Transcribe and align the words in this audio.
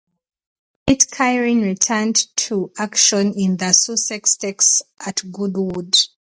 Pitcairn 0.87 1.61
returned 1.61 2.25
to 2.35 2.71
action 2.75 3.35
in 3.35 3.57
the 3.57 3.71
Sussex 3.71 4.31
Stakes 4.31 4.81
at 5.05 5.21
Goodwood. 5.31 5.95